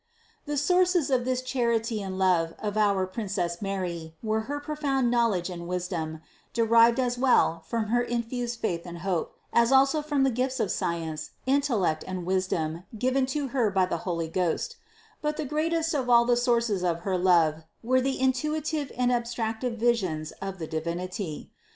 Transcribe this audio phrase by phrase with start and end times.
[0.45, 0.47] 526.
[0.47, 5.11] The sources of this charity and love of our prin cess Mary were her profound
[5.11, 6.21] knowledge and wisdom,
[6.53, 10.71] derived as well from her infused faith and hope, as also from the gifts of
[10.71, 14.75] science, intellect and wisdom given to Her by the Holy Ghost;
[15.21, 19.77] but the greatest of all the sources of her love were the intuitive and abstractive
[19.77, 21.51] visions of the Divinity.